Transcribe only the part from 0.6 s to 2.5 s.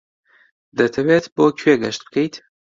دەتەوێت بۆ کوێ گەشت بکەیت؟